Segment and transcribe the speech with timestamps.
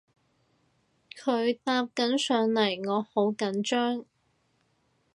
[1.15, 4.03] 佢搭緊上嚟我好緊張